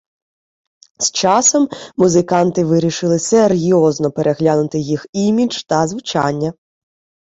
[0.99, 6.53] З часом музиканти вирішили серйозно переглянути їх імідж та звучання.